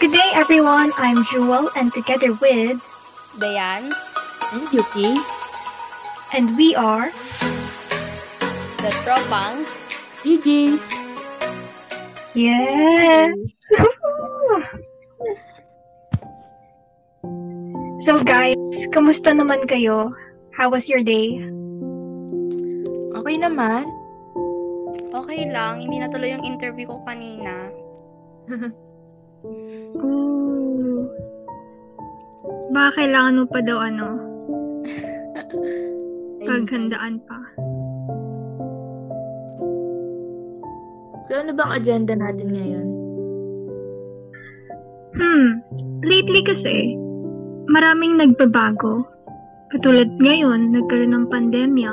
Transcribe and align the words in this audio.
Good 0.00 0.16
day, 0.16 0.32
everyone. 0.32 0.96
I'm 0.96 1.28
Jewel, 1.28 1.68
and 1.76 1.92
together 1.92 2.32
with, 2.40 2.80
Dayan, 3.36 3.92
And 4.48 4.64
Yuki. 4.72 5.20
and 6.32 6.56
we 6.56 6.72
are. 6.74 7.12
the 8.80 8.88
Tropang, 9.04 9.68
Eugene. 10.24 10.80
Yes! 12.32 13.28
so, 18.08 18.24
guys, 18.24 18.56
kamusta 18.96 19.36
naman 19.36 19.68
kayo? 19.68 20.16
How 20.56 20.72
was 20.72 20.88
your 20.88 21.04
day? 21.04 21.44
Okay 23.20 23.36
naman. 23.36 23.84
okay 25.12 25.44
lang, 25.52 25.84
hindi 25.84 26.00
natuloy 26.00 26.32
yung 26.32 26.48
interview 26.48 26.88
ko 26.88 27.04
kanina. 27.04 27.68
Ooh. 29.44 31.08
Baka 32.70 33.02
kailangan 33.02 33.38
mo 33.40 33.44
pa 33.48 33.60
daw 33.64 33.78
ano, 33.80 34.08
paghandaan 36.48 37.18
pa. 37.24 37.38
So 41.26 41.36
ano 41.36 41.52
bang 41.52 41.72
agenda 41.72 42.14
natin 42.16 42.48
ngayon? 42.50 42.88
Hmm, 45.20 45.46
lately 46.06 46.40
kasi, 46.46 46.96
maraming 47.68 48.16
nagbabago. 48.16 49.04
Katulad 49.70 50.10
ngayon, 50.18 50.74
nagkaroon 50.74 51.14
ng 51.14 51.26
pandemya. 51.30 51.92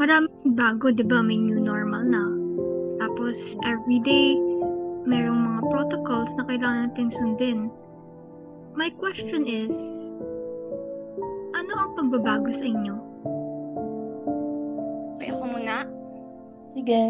Maraming 0.00 0.56
bago, 0.56 0.90
di 0.90 1.04
ba? 1.06 1.22
May 1.22 1.38
new 1.38 1.62
normal 1.62 2.02
na. 2.08 2.24
Tapos, 2.98 3.36
everyday, 3.62 4.34
merong 5.06 5.40
mga 5.40 5.60
protocols 5.72 6.32
na 6.36 6.44
kailangan 6.48 6.80
natin 6.90 7.08
sundin. 7.12 7.58
My 8.76 8.92
question 8.92 9.48
is, 9.48 9.72
ano 11.56 11.72
ang 11.76 11.90
pagbabago 11.96 12.50
sa 12.52 12.64
inyo? 12.64 12.94
Okay, 15.16 15.28
ako 15.32 15.44
muna. 15.44 15.84
Sige. 16.72 17.02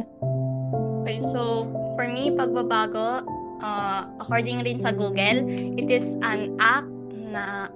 Okay, 1.05 1.19
so, 1.23 1.69
for 1.95 2.07
me, 2.11 2.33
pagbabago, 2.35 3.23
uh, 3.63 4.03
according 4.19 4.65
rin 4.65 4.81
sa 4.81 4.91
Google, 4.91 5.47
it 5.79 5.87
is 5.87 6.19
an 6.25 6.57
act 6.59 6.91
na 7.31 7.71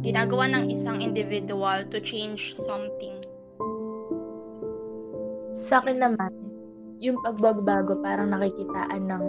ginagawa 0.00 0.48
ng 0.48 0.70
isang 0.70 1.02
individual 1.02 1.84
to 1.90 1.98
change 2.00 2.54
something. 2.56 3.18
Sa 5.52 5.82
akin 5.82 5.98
naman, 6.00 6.47
yung 6.98 7.18
pagbabago 7.22 7.98
parang 8.02 8.34
nakikitaan 8.34 9.06
ng 9.06 9.24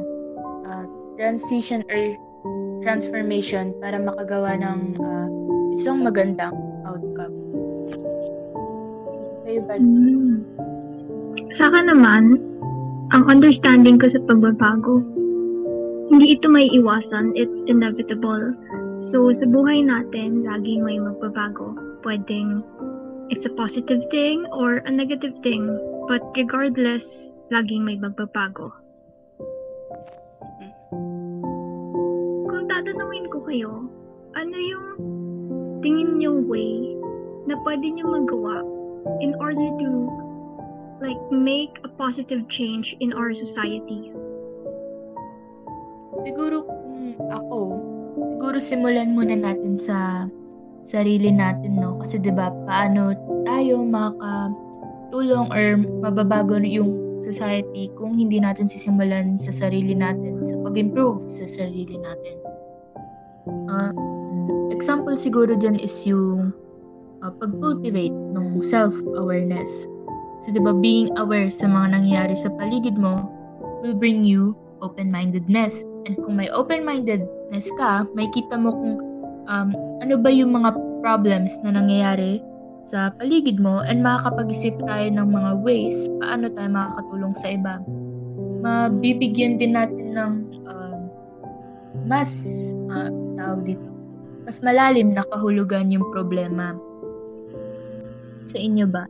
ah, 0.70 0.86
transition 1.18 1.86
or 1.90 2.18
transformation 2.82 3.76
para 3.78 4.02
makagawa 4.02 4.58
ng 4.58 4.80
ah, 5.02 5.30
isang 5.74 6.02
magandang 6.02 6.56
outcome. 6.86 7.36
Kayo 9.46 9.62
ba? 9.66 9.78
Hmm. 9.78 10.42
Sa 11.58 11.70
akin 11.70 11.90
naman, 11.90 12.38
ang 13.14 13.24
understanding 13.26 13.98
ko 13.98 14.10
sa 14.10 14.22
pagbabago, 14.30 15.02
hindi 16.10 16.38
ito 16.38 16.50
may 16.50 16.70
iwasan, 16.74 17.34
it's 17.38 17.66
inevitable. 17.70 18.54
So, 19.06 19.30
sa 19.34 19.46
buhay 19.46 19.86
natin, 19.86 20.46
laging 20.46 20.86
may 20.86 20.98
magbabago. 20.98 21.74
Pwedeng 22.02 22.66
it's 23.30 23.46
a 23.46 23.54
positive 23.54 24.02
thing 24.10 24.46
or 24.52 24.82
a 24.86 24.92
negative 24.92 25.38
thing. 25.46 25.70
But 26.10 26.22
regardless, 26.34 27.30
laging 27.50 27.82
may 27.82 27.98
magbabago. 27.98 28.70
Kung 32.50 32.66
tatanungin 32.70 33.26
ko 33.34 33.42
kayo, 33.46 33.74
ano 34.38 34.58
yung 34.58 34.88
tingin 35.82 36.22
niyong 36.22 36.46
way 36.46 36.94
na 37.50 37.58
pwede 37.66 37.90
niyo 37.90 38.06
magawa 38.06 38.62
in 39.26 39.34
order 39.42 39.70
to 39.82 39.90
like 41.02 41.20
make 41.34 41.82
a 41.82 41.90
positive 41.98 42.46
change 42.52 42.94
in 43.02 43.10
our 43.18 43.34
society. 43.34 44.14
Siguro 46.22 46.68
kung 46.68 47.18
ako, 47.34 47.60
siguro 48.38 48.58
simulan 48.62 49.18
muna 49.18 49.34
natin 49.34 49.82
sa 49.82 50.30
sarili 50.86 51.34
natin, 51.34 51.80
no? 51.82 51.98
Kasi 51.98 52.22
'di 52.22 52.30
ba 52.36 52.52
paano 52.68 53.16
tayo 53.48 53.82
makakatulong 53.88 55.48
or 55.50 55.66
mababago 56.04 56.60
yung 56.62 57.09
society 57.22 57.92
kung 57.96 58.16
hindi 58.16 58.40
natin 58.40 58.66
sisimulan 58.66 59.36
sa 59.36 59.52
sarili 59.52 59.94
natin, 59.94 60.42
sa 60.46 60.56
pag-improve 60.64 61.28
sa 61.28 61.46
sarili 61.46 62.00
natin. 62.00 62.36
Ah, 63.70 63.92
example 64.70 65.16
siguro 65.18 65.56
dyan 65.58 65.80
is 65.80 65.94
yung 66.08 66.54
ah, 67.22 67.34
pag-cultivate 67.36 68.14
ng 68.14 68.60
self-awareness. 68.64 69.90
So, 70.40 70.56
di 70.56 70.64
ba, 70.64 70.72
being 70.72 71.12
aware 71.20 71.52
sa 71.52 71.68
mga 71.68 72.00
nangyayari 72.00 72.36
sa 72.36 72.48
paligid 72.56 72.96
mo 72.96 73.28
will 73.84 73.96
bring 73.96 74.24
you 74.24 74.56
open-mindedness. 74.80 75.84
And 76.08 76.16
kung 76.24 76.40
may 76.40 76.48
open-mindedness 76.48 77.68
ka, 77.76 78.08
may 78.16 78.32
kita 78.32 78.56
mo 78.56 78.72
kung 78.72 78.96
um, 79.52 79.70
ano 80.00 80.16
ba 80.16 80.32
yung 80.32 80.56
mga 80.56 80.72
problems 81.04 81.60
na 81.64 81.76
nangyayari 81.76 82.40
sa 82.84 83.12
paligid 83.16 83.60
mo 83.60 83.84
and 83.84 84.02
makakapag-isip 84.02 84.76
tayo 84.84 85.08
ng 85.12 85.28
mga 85.28 85.52
ways 85.62 86.08
paano 86.24 86.48
tayo 86.52 86.70
makakatulong 86.72 87.34
sa 87.36 87.48
iba. 87.52 87.76
Mabibigyan 88.60 89.60
din 89.60 89.76
natin 89.76 90.08
ng 90.16 90.34
um, 90.68 91.00
mas 92.08 92.32
uh, 92.92 93.12
tawag 93.40 93.76
dito, 93.76 93.88
mas 94.44 94.60
malalim 94.64 95.12
na 95.12 95.24
kahulugan 95.28 95.92
yung 95.92 96.08
problema. 96.12 96.76
Sa 98.50 98.58
inyo 98.58 98.86
ba? 98.90 99.06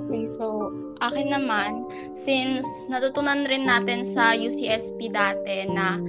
Okay, 0.00 0.26
so 0.34 0.74
akin 1.04 1.30
naman, 1.30 1.86
since 2.16 2.66
natutunan 2.90 3.46
rin 3.46 3.68
natin 3.68 4.02
sa 4.02 4.34
UCSP 4.34 5.12
dati 5.12 5.70
na 5.70 6.00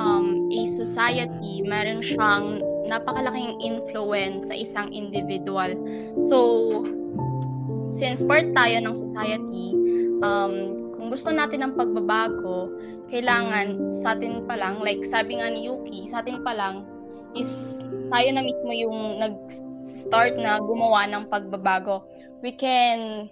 um, 0.00 0.48
a 0.50 0.60
society, 0.66 1.62
meron 1.62 2.02
siyang 2.02 2.58
napakalaking 2.86 3.58
influence 3.60 4.46
sa 4.48 4.54
isang 4.54 4.90
individual. 4.94 5.74
So, 6.30 6.38
since 7.92 8.22
part 8.22 8.50
tayo 8.54 8.76
ng 8.82 8.94
society, 8.96 9.68
um, 10.22 10.54
kung 10.96 11.08
gusto 11.12 11.30
natin 11.30 11.62
ng 11.66 11.72
pagbabago, 11.74 12.72
kailangan 13.12 13.78
sa 14.02 14.18
atin 14.18 14.42
pa 14.46 14.58
lang, 14.58 14.82
like 14.82 15.06
sabi 15.06 15.38
nga 15.38 15.50
ni 15.50 15.70
Yuki, 15.70 16.10
sa 16.10 16.22
atin 16.22 16.42
pa 16.42 16.50
lang, 16.56 16.82
is 17.36 17.84
tayo 18.08 18.28
na 18.32 18.42
mismo 18.42 18.72
yung 18.72 19.20
nag-start 19.20 20.40
na 20.40 20.58
gumawa 20.58 21.04
ng 21.06 21.28
pagbabago. 21.28 22.02
We 22.40 22.56
can 22.56 23.28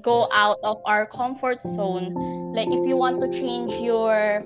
go 0.00 0.24
out 0.32 0.58
of 0.64 0.80
our 0.88 1.04
comfort 1.04 1.60
zone. 1.60 2.16
Like 2.56 2.72
if 2.72 2.82
you 2.88 2.96
want 2.96 3.20
to 3.20 3.28
change 3.28 3.76
your 3.84 4.42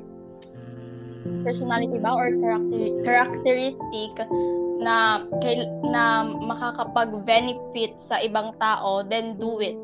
personality 1.47 2.03
ba 2.03 2.11
or 2.11 2.35
character, 2.43 2.83
characteristic 3.07 4.13
na 4.83 5.23
na 5.87 6.27
makakapag-benefit 6.27 7.95
sa 8.03 8.19
ibang 8.19 8.51
tao, 8.59 9.07
then 9.07 9.39
do 9.39 9.63
it. 9.63 9.79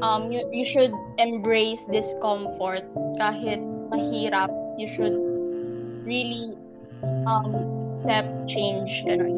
Um, 0.00 0.32
you, 0.32 0.40
you 0.48 0.64
should 0.72 0.92
embrace 1.20 1.84
discomfort 1.92 2.84
kahit 3.20 3.60
mahirap. 3.92 4.48
You 4.80 4.88
should 4.96 5.16
really 6.08 6.56
um, 7.28 7.52
step 8.04 8.24
change. 8.48 9.04
Ganun. 9.04 9.36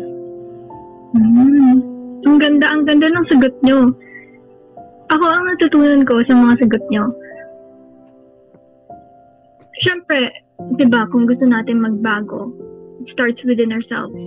Mm. 1.14 1.78
Ang 2.26 2.38
ganda, 2.42 2.66
ang 2.74 2.82
ganda 2.86 3.06
ng 3.10 3.26
sagot 3.26 3.54
nyo. 3.62 3.94
Ako 5.08 5.24
ang 5.24 5.46
natutunan 5.46 6.02
ko 6.02 6.20
sa 6.26 6.34
mga 6.34 6.54
sagot 6.66 6.84
nyo. 6.90 7.04
Siyempre, 9.78 10.47
di 10.58 10.86
ba, 10.90 11.06
kung 11.06 11.30
gusto 11.30 11.46
natin 11.46 11.78
magbago, 11.78 12.50
it 12.98 13.06
starts 13.06 13.46
within 13.46 13.70
ourselves. 13.70 14.18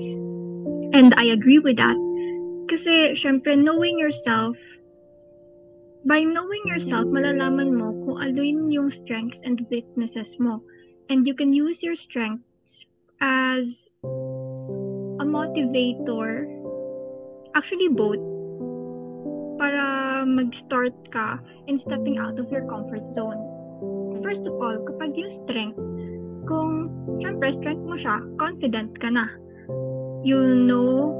And 0.95 1.11
I 1.15 1.35
agree 1.35 1.59
with 1.59 1.75
that. 1.79 2.00
Kasi, 2.71 3.15
syempre, 3.19 3.59
knowing 3.59 4.00
yourself, 4.00 4.55
by 6.07 6.23
knowing 6.23 6.63
yourself, 6.65 7.05
malalaman 7.11 7.75
mo 7.75 7.94
kung 8.07 8.17
alin 8.23 8.71
yung 8.71 8.89
strengths 8.89 9.44
and 9.44 9.59
weaknesses 9.69 10.39
mo. 10.39 10.63
And 11.11 11.27
you 11.27 11.35
can 11.35 11.51
use 11.51 11.83
your 11.83 12.00
strengths 12.00 12.88
as 13.19 13.91
a 14.01 15.25
motivator 15.27 16.47
actually 17.53 17.91
both 17.91 18.23
para 19.59 20.23
mag-start 20.25 20.95
ka 21.11 21.38
in 21.67 21.77
stepping 21.77 22.17
out 22.17 22.39
of 22.39 22.50
your 22.50 22.65
comfort 22.65 23.03
zone. 23.13 23.38
First 24.23 24.47
of 24.47 24.55
all, 24.57 24.81
kapag 24.88 25.13
yung 25.19 25.29
strength, 25.29 25.77
kung 26.45 26.89
syempre 27.21 27.53
strength 27.53 27.85
mo 27.85 27.95
siya, 27.97 28.21
confident 28.38 28.95
ka 28.97 29.09
na. 29.09 29.29
You 30.21 30.53
know 30.55 31.11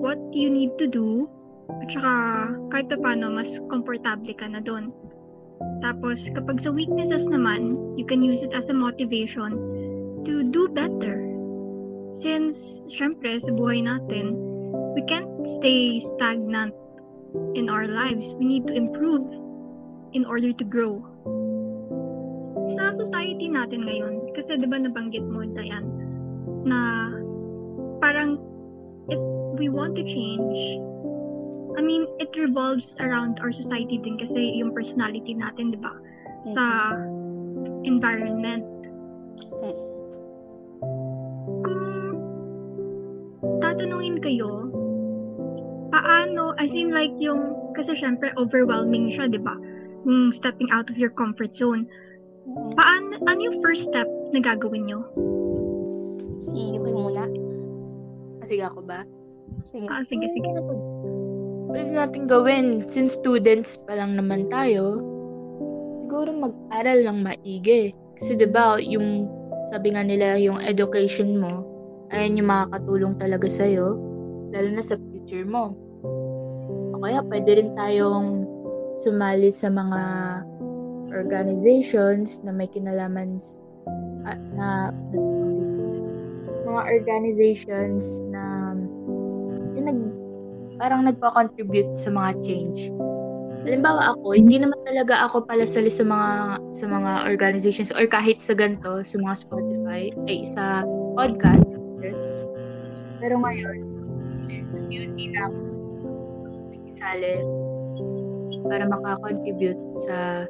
what 0.00 0.18
you 0.30 0.48
need 0.48 0.78
to 0.78 0.86
do 0.86 1.28
at 1.70 1.88
saka 1.92 2.14
kahit 2.72 2.86
pa 2.90 2.96
paano 2.98 3.30
mas 3.30 3.50
komportable 3.70 4.32
ka 4.34 4.46
na 4.48 4.62
doon. 4.62 4.90
Tapos 5.84 6.24
kapag 6.32 6.62
sa 6.62 6.72
weaknesses 6.72 7.28
naman, 7.28 7.76
you 7.98 8.06
can 8.06 8.24
use 8.24 8.40
it 8.40 8.54
as 8.56 8.72
a 8.72 8.76
motivation 8.76 9.56
to 10.24 10.46
do 10.48 10.68
better. 10.72 11.26
Since, 12.10 12.90
syempre, 12.90 13.38
sa 13.38 13.54
buhay 13.54 13.86
natin, 13.86 14.34
we 14.98 15.02
can't 15.06 15.30
stay 15.60 16.02
stagnant 16.02 16.74
in 17.54 17.70
our 17.70 17.86
lives. 17.86 18.34
We 18.34 18.44
need 18.50 18.66
to 18.66 18.74
improve 18.74 19.22
in 20.12 20.26
order 20.26 20.50
to 20.52 20.64
grow. 20.66 21.06
Sa 22.76 22.94
society 22.94 23.50
natin 23.50 23.86
ngayon, 23.86 24.34
kasi 24.36 24.54
di 24.58 24.66
ba 24.66 24.78
nabanggit 24.78 25.26
mo, 25.26 25.42
Diane, 25.42 25.90
na 26.62 27.10
parang 27.98 28.38
if 29.10 29.20
we 29.58 29.66
want 29.68 29.96
to 29.98 30.04
change, 30.06 30.58
I 31.78 31.82
mean, 31.82 32.06
it 32.18 32.34
revolves 32.34 32.98
around 32.98 33.38
our 33.40 33.52
society 33.54 33.98
din 33.98 34.18
kasi 34.18 34.58
yung 34.58 34.74
personality 34.74 35.34
natin, 35.34 35.70
di 35.74 35.78
ba? 35.78 35.94
Sa 36.54 36.64
environment. 37.86 38.66
Kung 41.62 41.86
tatanungin 43.62 44.18
kayo, 44.18 44.70
paano, 45.94 46.54
as 46.58 46.74
in 46.74 46.90
like 46.90 47.14
yung, 47.22 47.54
kasi 47.74 47.94
syempre 47.94 48.34
overwhelming 48.34 49.14
siya, 49.14 49.30
di 49.30 49.38
ba? 49.38 49.54
Yung 50.06 50.32
stepping 50.34 50.70
out 50.74 50.90
of 50.90 50.98
your 50.98 51.12
comfort 51.12 51.54
zone. 51.54 51.86
Paano, 52.50 53.14
ano 53.30 53.40
yung 53.40 53.58
first 53.62 53.86
step 53.86 54.06
na 54.34 54.42
gagawin 54.42 54.90
nyo? 54.90 55.00
Si 56.50 56.74
Yuki 56.74 56.90
muna. 56.90 57.24
Ah, 58.42 58.46
Sige 58.46 58.62
ako 58.66 58.80
ba? 58.82 59.06
Sige. 59.70 59.86
Ah, 59.86 60.02
sige, 60.02 60.26
sige. 60.34 60.48
Pwede 61.70 61.94
natin 61.94 62.26
gawin, 62.26 62.82
since 62.90 63.14
students 63.14 63.78
pa 63.86 63.94
lang 63.94 64.18
naman 64.18 64.50
tayo, 64.50 64.98
siguro 66.02 66.34
mag-aral 66.34 67.06
ng 67.06 67.18
maigi. 67.22 67.94
Kasi 68.18 68.34
ba 68.50 68.82
yung 68.82 69.30
sabi 69.70 69.94
nga 69.94 70.02
nila 70.02 70.34
yung 70.42 70.58
education 70.58 71.38
mo, 71.38 71.62
ayan 72.10 72.42
yung 72.42 72.50
makakatulong 72.50 73.14
talaga 73.14 73.46
sa'yo, 73.46 73.94
lalo 74.50 74.68
na 74.74 74.82
sa 74.82 74.98
future 74.98 75.46
mo. 75.46 75.78
O 76.90 76.98
kaya 76.98 77.22
pwede 77.30 77.62
rin 77.62 77.70
tayong 77.78 78.42
sumali 78.98 79.54
sa 79.54 79.70
mga 79.70 80.00
organizations 81.14 82.42
na 82.46 82.54
may 82.54 82.70
kinalaman 82.70 83.42
ah, 84.26 84.38
na 84.54 84.68
mga 86.64 86.82
organizations 86.86 88.22
na 88.30 88.74
yung 89.74 89.86
nag 89.86 90.00
parang 90.80 91.04
nagpa-contribute 91.04 91.92
sa 91.92 92.08
mga 92.08 92.40
change. 92.40 92.88
Halimbawa 93.60 94.16
ako, 94.16 94.32
hindi 94.32 94.56
naman 94.56 94.80
talaga 94.88 95.28
ako 95.28 95.44
palasali 95.44 95.92
sa 95.92 96.08
mga 96.08 96.30
sa 96.72 96.84
mga 96.88 97.10
organizations 97.28 97.92
or 97.92 98.08
kahit 98.08 98.40
sa 98.40 98.56
ganito, 98.56 99.04
sa 99.04 99.16
mga 99.20 99.34
Spotify, 99.36 100.08
ay 100.24 100.40
sa 100.48 100.88
podcast. 101.12 101.76
Pero 103.20 103.36
ngayon, 103.36 103.78
beauty 104.88 105.24
na 105.36 105.52
ako 105.52 105.58
nakisali 106.72 107.34
para 108.64 108.84
makakontribute 108.88 109.82
sa 110.08 110.48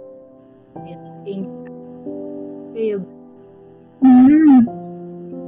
change. 1.24 1.50
Kayo, 2.70 3.02
Mm. 4.00 4.64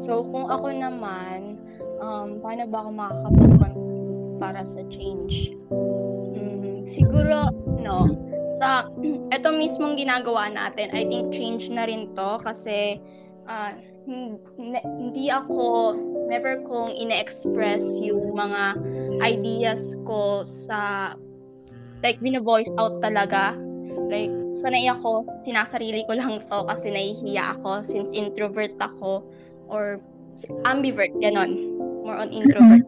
So, 0.05 0.21
kung 0.29 0.51
ako 0.53 0.77
naman, 0.77 1.57
um, 2.05 2.37
paano 2.45 2.69
ba 2.69 2.85
ako 2.85 2.91
makakapag 2.93 3.75
para 4.37 4.61
sa 4.67 4.83
change? 4.93 5.57
Mm, 6.37 6.85
siguro, 6.85 7.49
no, 7.81 8.13
sa, 8.61 8.93
ito 9.33 9.49
mismong 9.57 9.97
ginagawa 9.97 10.53
natin, 10.53 10.93
I 10.93 11.09
think 11.09 11.33
change 11.33 11.73
na 11.73 11.89
rin 11.89 12.13
to 12.13 12.37
kasi 12.45 13.01
ne- 14.59 14.89
hindi 14.99 15.31
ako, 15.31 15.95
never 16.29 16.61
kong 16.67 16.93
ine-express 16.93 17.83
yung 18.03 18.35
mga 18.35 18.63
ideas 19.23 19.97
ko 20.03 20.43
sa, 20.45 21.13
like, 22.03 22.19
bina-voice 22.21 22.69
out 22.77 22.99
talaga. 23.01 23.55
Like, 24.11 24.35
sanay 24.59 24.89
ako, 24.89 25.25
sinasarili 25.47 26.05
ko 26.05 26.17
lang 26.17 26.41
to 26.41 26.59
kasi 26.69 26.93
nahihiya 26.93 27.59
ako 27.59 27.85
since 27.85 28.13
introvert 28.13 28.75
ako 28.81 29.25
or 29.69 30.01
ambivert, 30.65 31.13
ganon. 31.21 31.57
More 32.03 32.19
on 32.19 32.35
introvert. 32.35 32.83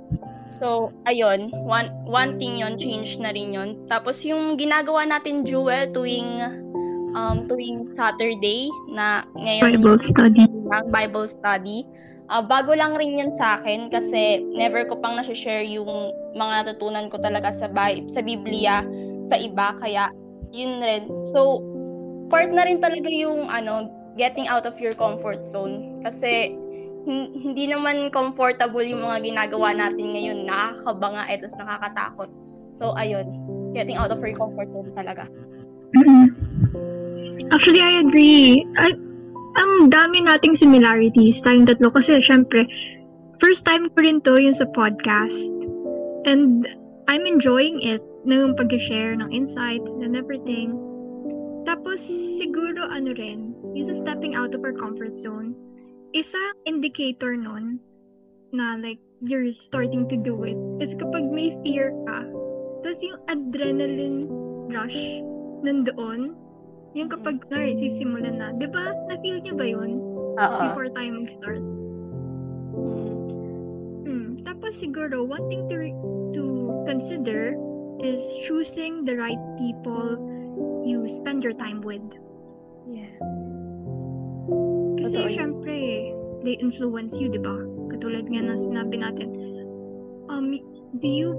So, 0.52 0.93
ayun, 1.08 1.50
one, 1.64 1.88
one 2.05 2.37
thing 2.37 2.61
yon 2.61 2.76
change 2.76 3.16
na 3.19 3.32
rin 3.32 3.56
yon 3.56 3.88
Tapos 3.88 4.20
yung 4.22 4.61
ginagawa 4.61 5.08
natin, 5.08 5.43
Jewel, 5.43 5.90
tuwing, 5.90 6.43
um, 7.16 7.49
tuwing 7.49 7.90
Saturday, 7.96 8.69
na 8.93 9.25
ngayon 9.34 9.81
Bible 9.81 9.99
study. 10.05 10.44
ng 10.46 10.87
Bible 10.93 11.26
study. 11.26 11.78
Ah, 12.28 12.40
bago 12.40 12.72
lang 12.72 12.96
rin 12.96 13.20
yun 13.20 13.32
sa 13.37 13.61
akin 13.61 13.93
kasi 13.93 14.40
never 14.56 14.88
ko 14.88 14.96
pang 14.96 15.12
nasi-share 15.16 15.64
yung 15.64 16.12
mga 16.32 16.64
natutunan 16.64 17.12
ko 17.12 17.20
talaga 17.20 17.52
sa, 17.52 17.69
Bi- 17.69 18.08
sa 18.08 18.25
Biblia 18.25 18.81
sa 19.28 19.37
iba. 19.37 19.76
Kaya, 19.76 20.08
yun 20.54 20.78
rin. 20.78 21.10
So, 21.34 21.58
part 22.30 22.54
na 22.54 22.62
rin 22.62 22.78
talaga 22.78 23.10
yung 23.10 23.50
ano, 23.50 23.90
getting 24.14 24.46
out 24.46 24.64
of 24.70 24.78
your 24.78 24.94
comfort 24.94 25.42
zone. 25.42 25.98
Kasi, 26.06 26.54
hin- 27.02 27.34
hindi 27.34 27.66
naman 27.66 28.14
comfortable 28.14 28.86
yung 28.86 29.02
mga 29.02 29.26
ginagawa 29.26 29.74
natin 29.74 30.14
ngayon. 30.14 30.46
Nakakabanga, 30.46 31.26
etos 31.26 31.58
nakakatakot. 31.58 32.30
So, 32.78 32.94
ayun. 32.94 33.26
Getting 33.74 33.98
out 33.98 34.14
of 34.14 34.22
your 34.22 34.38
comfort 34.38 34.70
zone 34.70 34.94
talaga. 34.94 35.26
Mm-mm. 35.98 36.30
Actually, 37.50 37.82
I 37.82 38.02
agree. 38.02 38.62
I, 38.78 38.94
ang 39.54 39.72
dami 39.90 40.22
nating 40.22 40.58
similarities 40.58 41.42
tayong 41.42 41.66
tatlo 41.66 41.90
kasi 41.90 42.18
syempre, 42.18 42.66
first 43.38 43.66
time 43.66 43.90
ko 43.90 44.02
rin 44.02 44.18
to 44.22 44.38
yung 44.38 44.54
sa 44.54 44.66
podcast. 44.70 45.38
And 46.24 46.66
I'm 47.04 47.28
enjoying 47.28 47.84
it 47.84 48.00
ng 48.24 48.56
pag-share 48.56 49.12
ng 49.12 49.28
insights 49.28 49.92
and 50.00 50.16
everything. 50.16 50.72
Tapos, 51.68 52.00
siguro 52.40 52.88
ano 52.88 53.12
rin, 53.12 53.52
yung 53.76 53.92
sa 53.92 53.96
stepping 54.00 54.32
out 54.32 54.56
of 54.56 54.64
our 54.64 54.72
comfort 54.72 55.12
zone, 55.12 55.52
isang 56.16 56.56
indicator 56.64 57.36
nun 57.36 57.76
na 58.56 58.80
like, 58.80 59.00
you're 59.20 59.52
starting 59.56 60.08
to 60.08 60.16
do 60.16 60.44
it 60.44 60.56
is 60.80 60.96
kapag 60.96 61.28
may 61.28 61.52
fear 61.64 61.92
ka, 62.08 62.24
tapos 62.84 63.00
yung 63.04 63.20
adrenaline 63.28 64.28
rush 64.72 65.20
nandoon, 65.64 66.32
yung 66.96 67.08
kapag 67.12 67.44
na 67.52 67.68
sisimulan 67.76 68.40
na, 68.40 68.52
di 68.56 68.68
ba, 68.68 68.96
na-feel 69.12 69.44
niyo 69.44 69.54
ba 69.56 69.66
yun 69.68 70.00
oo. 70.40 70.60
before 70.60 70.88
tayo 70.88 71.08
mag-start? 71.20 71.64
Mm. 72.72 73.12
Hmm. 74.04 74.30
Tapos 74.44 74.73
siguro, 74.76 75.25
one 75.25 75.44
thing 75.52 75.64
to, 75.68 75.76
re- 75.80 76.24
consider 76.85 77.57
is 78.00 78.21
choosing 78.47 79.05
the 79.05 79.17
right 79.17 79.41
people 79.59 80.21
you 80.85 81.09
spend 81.09 81.43
your 81.43 81.57
time 81.57 81.81
with. 81.81 82.05
Yeah. 82.87 83.17
Kasi 85.00 85.17
Totoo 85.17 85.29
syempre, 85.33 85.79
they 86.45 86.57
influence 86.61 87.17
you, 87.17 87.33
di 87.33 87.41
ba? 87.41 87.57
Katulad 87.93 88.29
nga 88.29 88.41
ng 88.45 88.61
sinabi 88.61 88.97
natin. 89.00 89.29
Um, 90.29 90.57
do 91.00 91.09
you, 91.09 91.37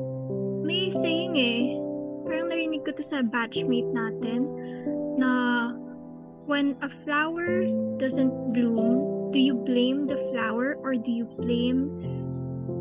may 0.65 0.89
saying 0.89 1.37
eh, 1.37 1.77
parang 2.25 2.49
narinig 2.49 2.85
ko 2.85 2.93
to 2.93 3.05
sa 3.05 3.21
batchmate 3.21 3.89
natin, 3.93 4.49
na 5.17 5.71
when 6.45 6.77
a 6.81 6.89
flower 7.05 7.65
doesn't 7.97 8.53
bloom, 8.53 9.29
do 9.33 9.39
you 9.41 9.53
blame 9.53 10.05
the 10.05 10.17
flower 10.33 10.77
or 10.81 10.93
do 10.93 11.09
you 11.09 11.25
blame 11.41 11.89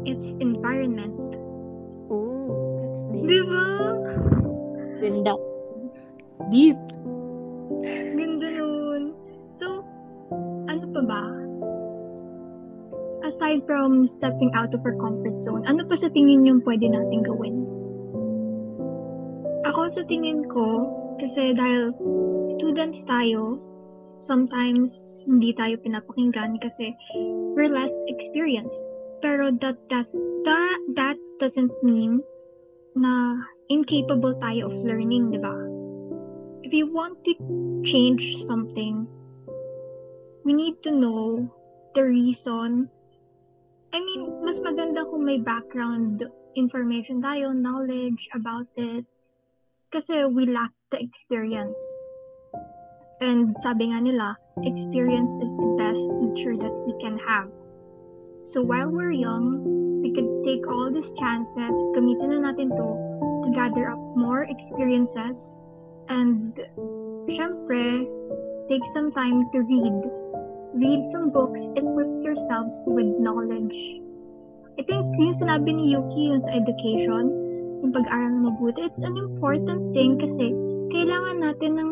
its 0.05 0.37
environment? 0.41 1.17
Deep. 3.15 3.27
Di 3.31 3.41
ba? 3.47 3.67
Ganda. 4.99 5.35
Deep. 6.51 6.79
Ganda 8.19 8.49
nun. 8.59 9.03
So, 9.55 9.87
ano 10.67 10.85
pa 10.91 11.03
ba? 11.07 11.25
Aside 13.25 13.65
from 13.65 14.05
stepping 14.11 14.53
out 14.53 14.75
of 14.75 14.85
our 14.85 14.99
comfort 14.99 15.41
zone, 15.41 15.65
ano 15.65 15.87
pa 15.87 15.97
sa 15.97 16.11
tingin 16.13 16.45
yung 16.45 16.61
pwede 16.67 16.91
natin 16.91 17.25
gawin? 17.25 17.65
Ako 19.65 19.89
sa 19.89 20.05
tingin 20.05 20.45
ko, 20.51 20.91
kasi 21.17 21.57
dahil 21.57 21.95
students 22.53 23.01
tayo, 23.09 23.57
sometimes 24.21 24.93
hindi 25.25 25.57
tayo 25.57 25.81
pinapakinggan 25.81 26.61
kasi 26.61 26.93
we're 27.57 27.73
less 27.73 27.95
experienced. 28.11 28.77
Pero 29.25 29.49
that 29.65 29.81
does 29.89 30.13
that 30.45 30.79
that 31.01 31.17
doesn't 31.41 31.73
mean 31.81 32.21
na 32.95 33.39
incapable 33.69 34.35
tayo 34.39 34.71
of 34.71 34.75
learning, 34.87 35.31
di 35.35 35.39
ba? 35.39 35.55
If 36.65 36.73
you 36.73 36.89
want 36.89 37.21
to 37.27 37.35
change 37.85 38.43
something, 38.47 39.07
we 40.45 40.53
need 40.53 40.81
to 40.85 40.91
know 40.91 41.51
the 41.95 42.05
reason. 42.05 42.89
I 43.93 43.99
mean, 44.01 44.43
mas 44.43 44.59
maganda 44.59 45.07
kung 45.07 45.23
may 45.23 45.39
background 45.39 46.25
information 46.55 47.23
tayo, 47.23 47.55
knowledge 47.55 48.31
about 48.35 48.67
it. 48.79 49.05
Kasi 49.91 50.27
we 50.27 50.47
lack 50.47 50.75
the 50.91 50.99
experience. 50.99 51.79
And 53.23 53.55
sabi 53.63 53.95
nga 53.95 54.03
nila, 54.03 54.37
experience 54.67 55.31
is 55.43 55.53
the 55.55 55.71
best 55.79 56.03
teacher 56.19 56.59
that 56.59 56.75
we 56.87 56.93
can 56.99 57.19
have. 57.23 57.51
So 58.45 58.61
while 58.61 58.91
we're 58.91 59.15
young, 59.15 59.74
we 60.05 60.13
could 60.13 60.29
take 60.45 60.69
all 60.69 60.93
these 60.93 61.09
chances, 61.17 61.73
gamitin 61.97 62.29
na 62.29 62.53
natin 62.53 62.69
to 62.77 62.87
to 63.41 63.49
gather 63.57 63.89
up 63.89 64.03
more 64.13 64.45
experiences 64.45 65.65
and 66.13 66.61
syempre, 67.33 68.05
take 68.69 68.85
some 68.93 69.09
time 69.17 69.49
to 69.57 69.65
read. 69.65 69.97
Read 70.77 71.09
some 71.09 71.33
books, 71.33 71.65
equip 71.73 72.13
yourselves 72.21 72.77
with 72.85 73.09
knowledge. 73.17 74.05
I 74.77 74.83
think 74.85 75.09
yung 75.17 75.33
sinabi 75.33 75.73
ni 75.73 75.97
Yuki 75.97 76.37
yung 76.37 76.43
sa 76.45 76.53
education, 76.53 77.33
yung 77.81 77.93
pag-aral 77.97 78.29
na 78.29 78.53
mabuti, 78.53 78.85
it's 78.85 79.01
an 79.01 79.17
important 79.17 79.95
thing 79.97 80.21
kasi 80.21 80.53
kailangan 80.93 81.41
natin 81.41 81.81
ng 81.81 81.91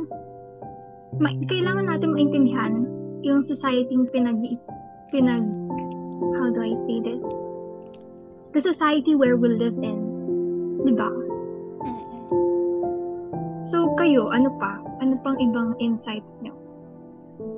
ma- 1.16 1.40
kailangan 1.48 1.88
natin 1.88 2.12
maintindihan 2.12 2.84
yung 3.22 3.46
society 3.46 3.94
yung 3.94 4.10
pinag 4.10 4.36
pinag 5.14 5.46
how 6.42 6.50
do 6.50 6.60
I 6.60 6.74
say 6.84 6.98
this? 7.06 7.22
The 8.52 8.60
society 8.60 9.16
where 9.16 9.40
we 9.40 9.48
live 9.48 9.80
in. 9.80 9.96
Di 10.84 10.92
ba? 10.92 11.08
Mm-mm. 11.80 12.20
So, 13.64 13.96
kayo, 13.96 14.28
ano 14.28 14.52
pa? 14.60 14.76
Ano 15.00 15.16
pang 15.24 15.40
ibang 15.40 15.72
insights 15.80 16.36
nyo? 16.44 16.52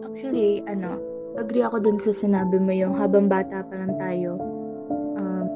Actually, 0.07 0.63
ano, 0.71 1.03
agree 1.35 1.67
ako 1.67 1.83
dun 1.83 1.99
sa 1.99 2.15
sinabi 2.15 2.63
mo 2.63 2.71
yung 2.71 2.95
habang 2.95 3.27
bata 3.27 3.67
pa 3.67 3.75
lang 3.75 3.99
tayo, 3.99 4.39
um, 5.19 5.47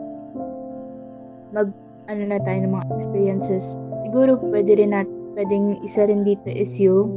mag, 1.54 1.70
ano 2.10 2.22
na 2.26 2.42
tayo 2.42 2.58
ng 2.58 2.74
mga 2.74 2.86
experiences. 2.98 3.78
Siguro 4.02 4.42
pwede 4.42 4.74
rin 4.74 4.90
nat, 4.90 5.06
pwedeng 5.38 5.78
isa 5.86 6.02
rin 6.10 6.26
dito 6.26 6.50
is 6.50 6.74
yung, 6.82 7.14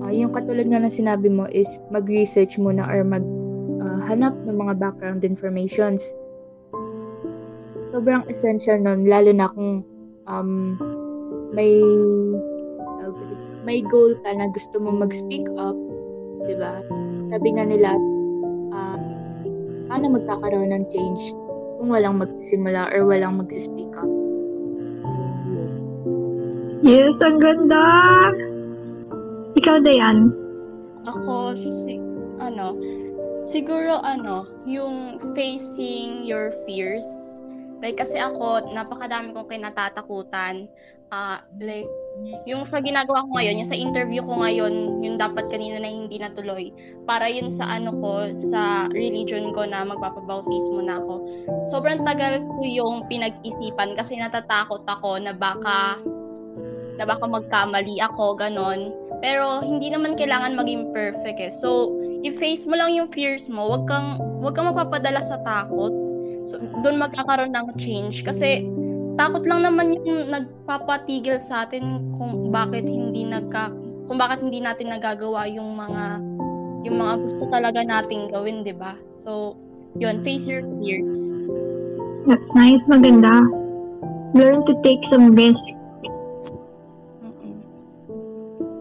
ah, 0.00 0.08
yung 0.08 0.32
katulad 0.32 0.64
nga 0.72 0.80
na 0.80 0.88
sinabi 0.88 1.28
mo 1.28 1.44
is 1.52 1.68
mag-research 1.92 2.56
muna 2.56 2.88
or 2.88 3.04
mag, 3.04 3.24
ah, 3.84 4.08
hanap 4.08 4.32
ng 4.40 4.56
mga 4.56 4.80
background 4.80 5.20
informations. 5.20 6.16
Sobrang 7.92 8.24
essential 8.32 8.80
nun, 8.80 9.04
lalo 9.04 9.30
na 9.36 9.46
kung 9.52 9.84
um, 10.24 10.50
may 11.52 11.84
may 13.62 13.84
goal 13.84 14.16
ka 14.24 14.32
na 14.32 14.48
gusto 14.48 14.80
mo 14.80 14.90
mag-speak 14.96 15.44
up, 15.60 15.76
'di 16.48 16.56
ba? 16.56 16.80
Sabi 17.28 17.48
nga 17.52 17.64
nila, 17.68 17.92
ah, 18.72 18.98
paano 19.92 20.16
magkakaroon 20.16 20.72
ng 20.72 20.84
change 20.88 21.36
kung 21.76 21.92
walang 21.92 22.16
magsisimula 22.16 22.90
or 22.96 23.04
walang 23.04 23.36
mag-speak 23.38 23.92
up? 24.00 24.08
Yes, 26.82 27.14
ang 27.22 27.38
ganda! 27.38 27.84
Ikaw, 29.54 29.78
Dayan. 29.86 30.34
Ako, 31.06 31.54
si, 31.54 32.02
ano, 32.42 32.74
siguro 33.46 34.02
ano, 34.02 34.50
yung 34.66 35.22
facing 35.36 36.26
your 36.26 36.50
fears. 36.66 37.06
Like, 37.82 37.98
kasi 37.98 38.14
ako, 38.16 38.70
napakadami 38.70 39.34
kong 39.34 39.50
kinatatakutan. 39.50 40.70
Ah, 41.12 41.42
like, 41.60 41.84
yung 42.48 42.64
sa 42.70 42.80
ginagawa 42.80 43.26
ko 43.26 43.36
ngayon, 43.36 43.60
yung 43.60 43.68
sa 43.68 43.76
interview 43.76 44.24
ko 44.24 44.38
ngayon, 44.38 45.02
yung 45.04 45.20
dapat 45.20 45.50
kanina 45.50 45.82
na 45.82 45.90
hindi 45.90 46.16
natuloy, 46.16 46.72
para 47.04 47.28
yun 47.28 47.52
sa 47.52 47.68
ano 47.68 47.92
ko, 47.92 48.32
sa 48.38 48.88
religion 48.88 49.52
ko 49.52 49.68
na 49.68 49.84
magpapabautismo 49.84 50.80
na 50.80 51.02
ako. 51.02 51.14
Sobrang 51.68 52.00
tagal 52.06 52.40
ko 52.40 52.64
yung 52.64 53.04
pinag-isipan 53.10 53.92
kasi 53.92 54.16
natatakot 54.16 54.86
ako 54.88 55.20
na 55.20 55.36
baka 55.36 56.00
na 56.96 57.04
baka 57.04 57.24
magkamali 57.24 57.98
ako, 58.04 58.36
ganon. 58.36 58.92
Pero 59.20 59.60
hindi 59.60 59.88
naman 59.88 60.16
kailangan 60.16 60.56
maging 60.56 60.92
perfect 60.96 61.38
eh. 61.40 61.52
So, 61.52 61.92
i-face 62.24 62.64
mo 62.64 62.76
lang 62.76 62.94
yung 62.96 63.08
fears 63.12 63.52
mo, 63.52 63.68
wag 63.68 63.84
kang 63.84 64.16
wag 64.40 64.54
kang 64.56 64.70
magpapadala 64.70 65.20
sa 65.20 65.40
takot. 65.44 66.11
So, 66.42 66.58
doon 66.58 66.98
magkakaroon 66.98 67.54
ng 67.54 67.78
change 67.78 68.26
kasi 68.26 68.66
takot 69.14 69.44
lang 69.46 69.62
naman 69.62 69.94
yung 70.02 70.32
nagpapatigil 70.32 71.38
sa 71.38 71.68
atin 71.68 72.10
kung 72.16 72.50
bakit 72.50 72.88
hindi 72.88 73.22
nagka 73.28 73.70
kung 74.10 74.18
bakit 74.18 74.42
hindi 74.42 74.58
natin 74.58 74.90
nagagawa 74.90 75.46
yung 75.46 75.78
mga 75.78 76.04
yung 76.82 76.96
mga 76.98 77.14
gusto 77.22 77.42
talaga 77.48 77.80
nating 77.86 78.34
gawin, 78.34 78.66
'di 78.66 78.74
ba? 78.74 78.98
So, 79.06 79.54
yun, 79.98 80.24
face 80.26 80.48
your 80.48 80.66
fears. 80.80 81.32
That's 82.26 82.50
nice, 82.54 82.88
maganda. 82.88 83.46
Learn 84.34 84.64
to 84.66 84.74
take 84.82 85.04
some 85.06 85.34
risk. 85.36 85.62
Mm-mm. 87.22 87.54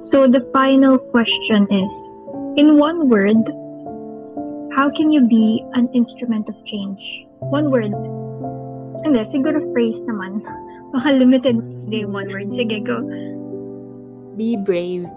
So, 0.01 0.25
the 0.27 0.47
final 0.55 0.97
question 0.97 1.67
is, 1.69 1.93
in 2.57 2.77
one 2.79 3.09
word, 3.09 3.43
how 4.73 4.89
can 4.89 5.11
you 5.11 5.27
be 5.27 5.65
an 5.73 5.89
instrument 5.93 6.47
of 6.49 6.55
change? 6.65 7.27
One 7.49 7.73
word. 7.73 7.93
Hindi, 9.01 9.21
siguro 9.25 9.57
phrase 9.73 10.05
naman. 10.05 10.45
Baka 10.93 11.09
limited 11.17 11.57
hindi 11.57 12.05
yung 12.05 12.13
one 12.13 12.29
word. 12.29 12.53
Sige, 12.53 12.77
go. 12.85 13.01
Be 14.37 14.59
brave. 14.61 15.09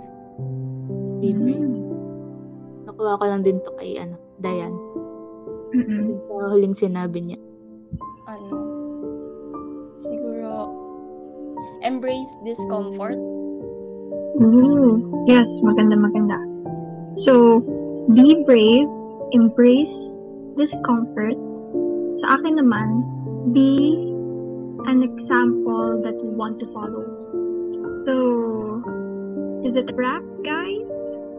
Be 1.21 1.37
brave. 1.37 1.75
Nakuha 2.89 3.21
ko 3.21 3.25
lang 3.29 3.45
din 3.45 3.61
to 3.61 3.71
kay 3.77 4.01
ano, 4.01 4.17
Dayan. 4.41 4.73
Mm-mm. 5.75 6.17
Sa 6.31 6.55
huling 6.55 6.75
sinabi 6.75 7.19
niya. 7.21 7.39
ano, 8.25 8.49
siguro, 10.01 10.73
embrace 11.85 12.33
discomfort. 12.47 13.21
Ooh, 14.41 14.99
yes, 15.29 15.47
maganda, 15.61 15.95
maganda. 15.95 16.41
So, 17.21 17.61
be 18.11 18.43
brave, 18.49 18.89
embrace 19.37 19.95
discomfort. 20.57 21.37
Sa 22.23 22.39
akin 22.39 22.63
naman, 22.63 23.03
be 23.51 23.99
an 24.87 25.03
example 25.03 25.99
that 26.07 26.15
you 26.23 26.31
want 26.31 26.63
to 26.63 26.67
follow. 26.71 27.03
So, 28.07 28.15
is 29.67 29.75
it 29.75 29.91
a 29.91 29.95
wrap, 29.99 30.23
guys? 30.47 30.87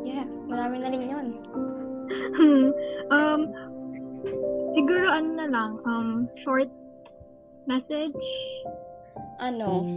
Yeah, 0.03 0.27
marami 0.51 0.84
na 0.84 0.88
rin 0.91 1.03
yun. 1.08 1.27
um, 3.15 3.41
siguro 4.75 5.08
ano 5.08 5.29
na 5.39 5.48
lang, 5.48 5.72
um, 5.88 6.27
short 6.44 6.67
message. 7.63 8.20
Ano, 9.39 9.88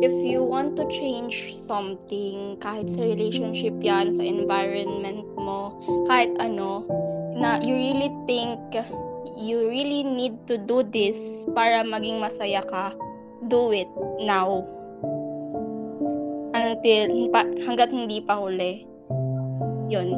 if 0.00 0.12
you 0.24 0.40
want 0.40 0.76
to 0.80 0.84
change 0.88 1.52
something, 1.56 2.56
kahit 2.60 2.88
sa 2.88 3.04
relationship 3.04 3.76
yan, 3.84 4.16
sa 4.16 4.24
environment 4.24 5.28
mo, 5.36 5.76
kahit 6.08 6.32
ano, 6.40 6.84
na 7.36 7.60
you 7.60 7.74
really 7.74 8.12
think 8.24 8.60
you 9.36 9.64
really 9.66 10.04
need 10.04 10.36
to 10.46 10.60
do 10.60 10.84
this 10.84 11.48
para 11.56 11.80
maging 11.82 12.20
masaya 12.20 12.60
ka, 12.64 12.92
do 13.48 13.72
it 13.72 13.88
now. 14.22 14.62
Until, 16.54 17.32
pa, 17.34 17.42
hanggat 17.66 17.90
hindi 17.90 18.22
pa 18.22 18.38
huli. 18.38 18.86
Yun. 19.90 20.08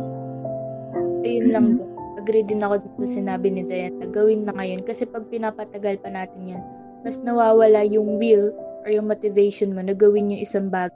Ayun 1.25 1.49
lang 1.51 1.67
din. 1.81 1.89
Agree 2.17 2.43
din 2.43 2.59
ako 2.59 2.83
dito 2.83 3.07
sa 3.07 3.23
sinabi 3.23 3.55
ni 3.55 3.63
Dayan 3.63 4.03
na 4.03 4.09
gawin 4.11 4.43
na 4.43 4.51
ngayon 4.51 4.83
kasi 4.83 5.07
pag 5.07 5.31
pinapatagal 5.31 6.03
pa 6.03 6.11
natin 6.11 6.59
yan, 6.59 6.65
mas 7.07 7.23
nawawala 7.23 7.87
yung 7.87 8.19
will 8.19 8.51
or 8.83 8.91
yung 8.91 9.07
motivation 9.07 9.71
mo 9.71 9.79
na 9.79 9.95
gawin 9.95 10.35
yung 10.35 10.43
isang 10.43 10.67
bag 10.67 10.91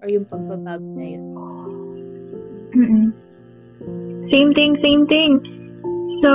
or 0.00 0.08
yung 0.08 0.24
pagbabago 0.24 0.86
na 0.96 1.06
yun. 1.06 1.24
Mm-mm. 2.72 3.06
Same 4.24 4.56
thing, 4.56 4.78
same 4.80 5.04
thing. 5.04 5.44
So, 6.24 6.30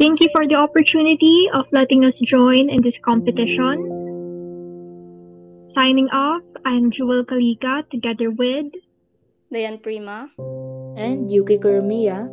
thank 0.00 0.20
you 0.20 0.28
for 0.32 0.46
the 0.46 0.54
opportunity 0.56 1.48
of 1.52 1.66
letting 1.72 2.04
us 2.04 2.18
join 2.18 2.68
in 2.70 2.80
this 2.82 2.98
competition. 2.98 3.86
Signing 5.74 6.08
off, 6.10 6.42
I'm 6.64 6.90
Jewel 6.90 7.24
Kalika 7.24 7.88
together 7.88 8.30
with 8.30 8.72
Dayan 9.52 9.82
Prima. 9.82 10.28
And 10.96 11.30
Yuki 11.30 11.58
Kuromiya, 11.58 12.26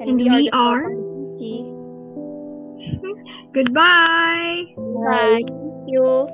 And 0.00 0.16
we 0.16 0.28
the 0.28 0.50
are- 0.52 0.90
Faculty. 0.90 1.72
Goodbye! 3.52 4.74
Bye. 4.76 5.40
Thank 5.40 5.48
you. 5.88 6.28